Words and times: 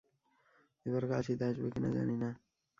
এবার 0.85 1.03
কাশীতে 1.11 1.43
আসবে 1.45 1.67
কিনা 1.73 1.89
জানি 1.97 2.15
না। 2.23 2.29